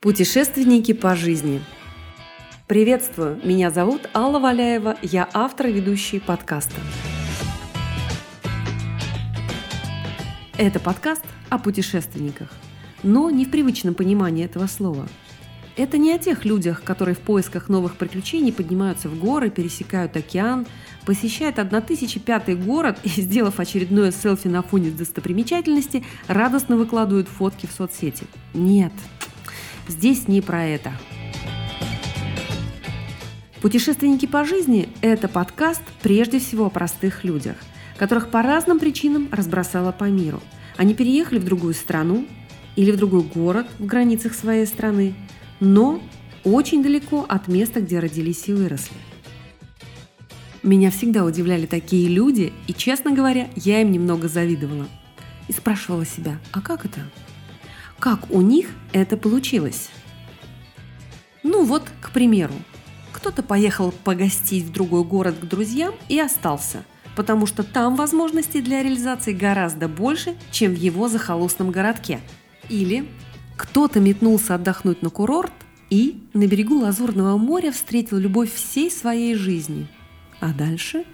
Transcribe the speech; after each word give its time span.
Путешественники 0.00 0.92
по 0.92 1.16
жизни. 1.16 1.62
Приветствую, 2.66 3.40
меня 3.42 3.70
зовут 3.70 4.10
Алла 4.12 4.38
Валяева, 4.38 4.98
я 5.00 5.26
автор 5.32 5.68
и 5.68 5.72
ведущий 5.72 6.20
подкаста. 6.20 6.74
Это 10.58 10.80
подкаст 10.80 11.24
о 11.48 11.58
путешественниках, 11.58 12.50
но 13.02 13.30
не 13.30 13.46
в 13.46 13.50
привычном 13.50 13.94
понимании 13.94 14.44
этого 14.44 14.66
слова. 14.66 15.08
Это 15.78 15.96
не 15.96 16.12
о 16.12 16.18
тех 16.18 16.44
людях, 16.44 16.82
которые 16.82 17.14
в 17.14 17.20
поисках 17.20 17.70
новых 17.70 17.96
приключений 17.96 18.52
поднимаются 18.52 19.08
в 19.08 19.18
горы, 19.18 19.48
пересекают 19.48 20.14
океан, 20.14 20.66
посещают 21.06 21.58
1005 21.58 22.64
город 22.64 22.98
и, 23.02 23.08
сделав 23.08 23.60
очередное 23.60 24.12
селфи 24.12 24.48
на 24.48 24.62
фоне 24.62 24.90
достопримечательности, 24.90 26.04
радостно 26.28 26.76
выкладывают 26.76 27.28
фотки 27.28 27.64
в 27.64 27.72
соцсети. 27.72 28.26
Нет, 28.52 28.92
Здесь 29.88 30.26
не 30.26 30.40
про 30.40 30.64
это. 30.64 30.92
Путешественники 33.62 34.26
по 34.26 34.44
жизни– 34.44 34.88
это 35.00 35.28
подкаст 35.28 35.82
прежде 36.02 36.38
всего 36.38 36.66
о 36.66 36.70
простых 36.70 37.24
людях, 37.24 37.56
которых 37.96 38.30
по 38.30 38.42
разным 38.42 38.78
причинам 38.78 39.28
разбросало 39.30 39.92
по 39.92 40.04
миру. 40.04 40.42
Они 40.76 40.92
переехали 40.94 41.38
в 41.38 41.44
другую 41.44 41.74
страну 41.74 42.26
или 42.74 42.90
в 42.90 42.96
другой 42.96 43.22
город 43.22 43.66
в 43.78 43.86
границах 43.86 44.34
своей 44.34 44.66
страны, 44.66 45.14
но 45.60 46.02
очень 46.44 46.82
далеко 46.82 47.24
от 47.28 47.48
места, 47.48 47.80
где 47.80 47.98
родились 47.98 48.48
и 48.48 48.52
выросли. 48.52 48.96
Меня 50.62 50.90
всегда 50.90 51.24
удивляли 51.24 51.66
такие 51.66 52.08
люди, 52.08 52.52
и, 52.66 52.74
честно 52.74 53.12
говоря, 53.12 53.48
я 53.54 53.80
им 53.80 53.92
немного 53.92 54.28
завидовала. 54.28 54.86
И 55.46 55.52
спрашивала 55.52 56.04
себя, 56.04 56.40
а 56.52 56.60
как 56.60 56.84
это? 56.84 57.00
Как 57.98 58.30
у 58.30 58.42
них 58.42 58.70
это 58.92 59.16
получилось? 59.16 59.88
Ну 61.42 61.64
вот, 61.64 61.84
к 62.00 62.10
примеру, 62.10 62.52
кто-то 63.12 63.42
поехал 63.42 63.92
погостить 64.04 64.64
в 64.64 64.72
другой 64.72 65.04
город 65.04 65.36
к 65.40 65.44
друзьям 65.44 65.94
и 66.08 66.20
остался, 66.20 66.84
потому 67.16 67.46
что 67.46 67.62
там 67.62 67.96
возможностей 67.96 68.60
для 68.60 68.82
реализации 68.82 69.32
гораздо 69.32 69.88
больше, 69.88 70.36
чем 70.50 70.72
в 70.72 70.76
его 70.76 71.08
захолустном 71.08 71.70
городке. 71.70 72.20
Или 72.68 73.08
кто-то 73.56 74.00
метнулся 74.00 74.56
отдохнуть 74.56 75.00
на 75.00 75.08
курорт 75.08 75.52
и 75.88 76.22
на 76.34 76.46
берегу 76.46 76.78
Лазурного 76.80 77.38
моря 77.38 77.72
встретил 77.72 78.18
любовь 78.18 78.52
всей 78.52 78.90
своей 78.90 79.34
жизни. 79.34 79.88
А 80.40 80.52
дальше? 80.52 81.04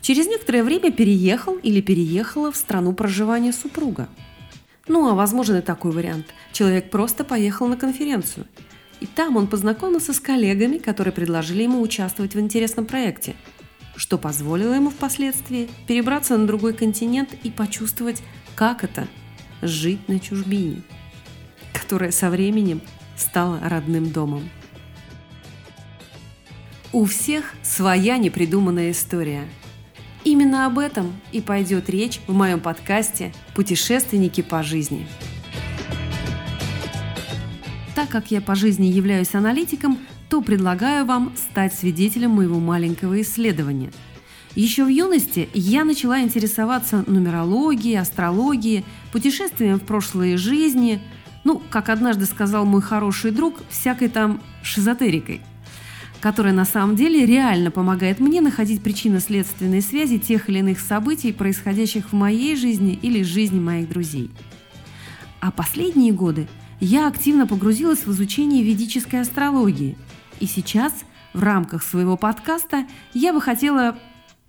Через 0.00 0.26
некоторое 0.26 0.62
время 0.62 0.90
переехал 0.90 1.56
или 1.56 1.82
переехала 1.82 2.50
в 2.50 2.56
страну 2.56 2.94
проживания 2.94 3.52
супруга– 3.52 4.08
ну, 4.86 5.08
а 5.08 5.14
возможен 5.14 5.56
и 5.56 5.62
такой 5.62 5.92
вариант. 5.92 6.26
Человек 6.52 6.90
просто 6.90 7.24
поехал 7.24 7.68
на 7.68 7.76
конференцию. 7.76 8.46
И 9.00 9.06
там 9.06 9.36
он 9.36 9.46
познакомился 9.46 10.12
с 10.12 10.20
коллегами, 10.20 10.78
которые 10.78 11.12
предложили 11.12 11.62
ему 11.62 11.80
участвовать 11.80 12.34
в 12.34 12.40
интересном 12.40 12.86
проекте, 12.86 13.34
что 13.96 14.18
позволило 14.18 14.74
ему 14.74 14.90
впоследствии 14.90 15.70
перебраться 15.86 16.36
на 16.36 16.46
другой 16.46 16.74
континент 16.74 17.30
и 17.42 17.50
почувствовать, 17.50 18.22
как 18.54 18.84
это– 18.84 19.08
жить 19.62 20.08
на 20.08 20.20
чужбине, 20.20 20.82
которая 21.72 22.10
со 22.10 22.28
временем 22.28 22.80
стала 23.16 23.60
родным 23.62 24.10
домом. 24.10 24.48
У 26.92 27.06
всех 27.06 27.54
своя 27.62 28.18
непридуманная 28.18 28.90
история– 28.90 29.48
Именно 30.24 30.64
об 30.64 30.78
этом 30.78 31.12
и 31.32 31.42
пойдет 31.42 31.90
речь 31.90 32.18
в 32.26 32.34
моем 32.34 32.58
подкасте 32.58 33.32
«Путешественники 33.54 34.40
по 34.40 34.62
жизни». 34.62 35.06
Так 37.94 38.08
как 38.08 38.30
я 38.30 38.40
по 38.40 38.54
жизни 38.54 38.86
являюсь 38.86 39.34
аналитиком, 39.34 39.98
то 40.30 40.40
предлагаю 40.40 41.04
вам 41.04 41.32
стать 41.36 41.74
свидетелем 41.74 42.30
моего 42.30 42.58
маленького 42.58 43.20
исследования. 43.20 43.92
Еще 44.54 44.84
в 44.84 44.88
юности 44.88 45.50
я 45.52 45.84
начала 45.84 46.20
интересоваться 46.20 47.04
нумерологией, 47.06 48.00
астрологией, 48.00 48.84
путешествием 49.12 49.78
в 49.78 49.84
прошлые 49.84 50.38
жизни, 50.38 51.02
ну, 51.44 51.62
как 51.68 51.90
однажды 51.90 52.24
сказал 52.24 52.64
мой 52.64 52.80
хороший 52.80 53.30
друг, 53.30 53.56
всякой 53.68 54.08
там 54.08 54.40
шизотерикой– 54.62 55.42
которая 56.24 56.54
на 56.54 56.64
самом 56.64 56.96
деле 56.96 57.26
реально 57.26 57.70
помогает 57.70 58.18
мне 58.18 58.40
находить 58.40 58.82
причинно-следственные 58.82 59.82
связи 59.82 60.16
тех 60.16 60.48
или 60.48 60.60
иных 60.60 60.80
событий, 60.80 61.34
происходящих 61.34 62.12
в 62.12 62.12
моей 62.14 62.56
жизни 62.56 62.98
или 63.02 63.22
жизни 63.22 63.60
моих 63.60 63.90
друзей. 63.90 64.30
А 65.40 65.50
последние 65.50 66.14
годы 66.14 66.48
я 66.80 67.08
активно 67.08 67.46
погрузилась 67.46 68.06
в 68.06 68.10
изучение 68.12 68.62
ведической 68.62 69.20
астрологии. 69.20 69.98
И 70.40 70.46
сейчас 70.46 70.94
в 71.34 71.42
рамках 71.42 71.82
своего 71.82 72.16
подкаста 72.16 72.86
я 73.12 73.34
бы 73.34 73.42
хотела 73.42 73.98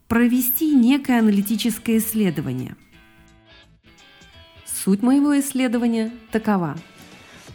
провести 0.07 0.73
некое 0.73 1.19
аналитическое 1.19 1.97
исследование. 1.97 2.77
Суть 4.65 5.01
моего 5.01 5.37
исследования 5.37 6.13
такова– 6.31 6.77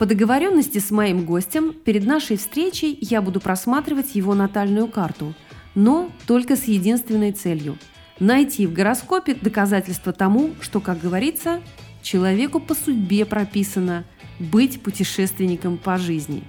по 0.00 0.06
договоренности 0.06 0.78
с 0.78 0.90
моим 0.90 1.26
гостем 1.26 1.74
перед 1.74 2.06
нашей 2.06 2.38
встречей 2.38 2.96
я 3.02 3.20
буду 3.20 3.38
просматривать 3.38 4.14
его 4.14 4.34
натальную 4.34 4.88
карту, 4.88 5.34
но 5.74 6.10
только 6.26 6.56
с 6.56 6.64
единственной 6.64 7.32
целью– 7.32 7.76
найти 8.18 8.66
в 8.66 8.72
гороскопе 8.72 9.34
доказательства 9.34 10.14
тому, 10.14 10.52
что, 10.62 10.80
как 10.80 11.02
говорится, 11.02 11.60
человеку 12.00 12.60
по 12.60 12.74
судьбе 12.74 13.26
прописано 13.26 14.04
быть 14.38 14.80
путешественником 14.80 15.76
по 15.76 15.98
жизни. 15.98 16.44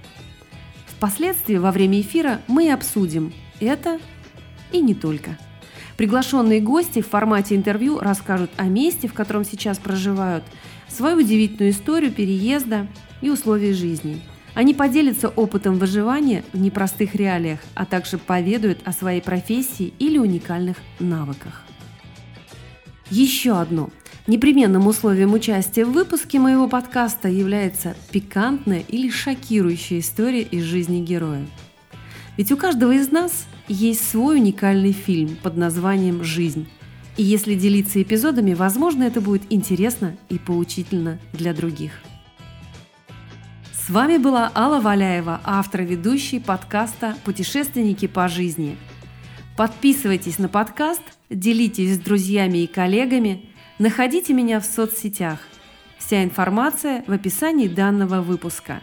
Впоследствии 0.86 1.56
во 1.56 1.72
время 1.72 2.00
эфира 2.00 2.40
мы 2.48 2.72
обсудим 2.72 3.34
это 3.60 4.00
и 4.72 4.80
не 4.80 4.94
только. 4.94 5.36
Приглашенные 5.98 6.62
гости 6.62 7.02
в 7.02 7.08
формате 7.08 7.54
интервью 7.54 7.98
расскажут 7.98 8.50
о 8.56 8.64
месте, 8.64 9.08
в 9.08 9.12
котором 9.12 9.44
сейчас 9.44 9.76
проживают, 9.76 10.42
свою 10.88 11.18
удивительную 11.18 11.72
историю 11.72 12.12
переезда– 12.12 12.86
и 13.22 13.30
условий 13.30 13.72
жизни. 13.72 14.20
Они 14.54 14.74
поделятся 14.74 15.28
опытом 15.28 15.78
выживания 15.78 16.44
в 16.52 16.58
непростых 16.58 17.14
реалиях, 17.14 17.60
а 17.74 17.86
также 17.86 18.18
поведают 18.18 18.80
о 18.84 18.92
своей 18.92 19.22
профессии 19.22 19.94
или 19.98 20.18
уникальных 20.18 20.76
навыках. 20.98 21.62
Еще 23.08 23.52
одно. 23.52 23.90
Непременным 24.26 24.86
условием 24.86 25.32
участия 25.32 25.84
в 25.84 25.92
выпуске 25.92 26.38
моего 26.38 26.68
подкаста 26.68 27.28
является 27.28 27.96
пикантная 28.10 28.84
или 28.86 29.10
шокирующая 29.10 29.98
история 29.98 30.42
из 30.42 30.62
жизни 30.64 31.00
героя. 31.00 31.46
Ведь 32.36 32.52
у 32.52 32.56
каждого 32.56 32.92
из 32.92 33.10
нас 33.10 33.46
есть 33.68 34.08
свой 34.08 34.36
уникальный 34.36 34.92
фильм 34.92 35.36
под 35.42 35.56
названием 35.56 36.22
«Жизнь». 36.22 36.68
И 37.16 37.22
если 37.22 37.54
делиться 37.54 38.00
эпизодами, 38.00 38.54
возможно, 38.54 39.02
это 39.02 39.20
будет 39.20 39.42
интересно 39.50 40.16
и 40.30 40.38
поучительно 40.38 41.18
для 41.32 41.52
других. 41.52 41.92
С 43.84 43.90
вами 43.90 44.16
была 44.16 44.52
Алла 44.54 44.80
Валяева, 44.80 45.40
автор 45.42 45.80
и 45.80 45.84
ведущий 45.84 46.38
подкаста 46.38 47.16
«Путешественники 47.24 48.06
по 48.06 48.28
жизни». 48.28 48.76
Подписывайтесь 49.56 50.38
на 50.38 50.48
подкаст, 50.48 51.02
делитесь 51.30 51.96
с 51.96 51.98
друзьями 51.98 52.58
и 52.58 52.68
коллегами, 52.68 53.50
находите 53.80 54.34
меня 54.34 54.60
в 54.60 54.64
соцсетях. 54.64 55.40
Вся 55.98 56.22
информация 56.22 57.02
в 57.08 57.12
описании 57.12 57.66
данного 57.66 58.20
выпуска. 58.20 58.80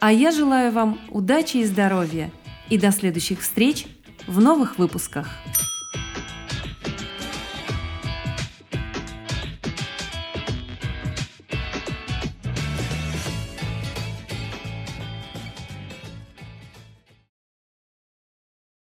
А 0.00 0.10
я 0.10 0.32
желаю 0.32 0.72
вам 0.72 0.98
удачи 1.10 1.58
и 1.58 1.64
здоровья 1.64 2.32
и 2.70 2.76
до 2.76 2.90
следующих 2.90 3.40
встреч 3.40 3.86
в 4.26 4.40
новых 4.40 4.78
выпусках. 4.78 5.28